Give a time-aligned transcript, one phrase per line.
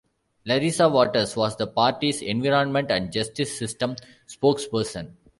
[0.45, 3.95] Larissa Waters was the party's environment and justice system
[4.27, 5.11] spokesperson.